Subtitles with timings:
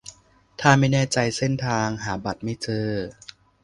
[0.59, 2.87] ถ้าไม่แน่ใจเส้นทาง หาบัตรไม่เจอ